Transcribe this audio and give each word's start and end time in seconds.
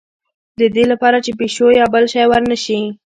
د 0.59 0.61
دې 0.75 0.83
لپاره 0.91 1.17
چې 1.25 1.31
پیشو 1.39 1.67
یا 1.79 1.85
بل 1.93 2.05
شی 2.13 2.25
ور 2.29 2.41
نه 2.51 2.57
شي. 2.63 2.79